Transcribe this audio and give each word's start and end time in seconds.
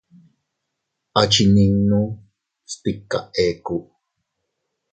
Achinninnu 1.21 1.99
stika 2.73 3.19
ekku. 3.45 3.75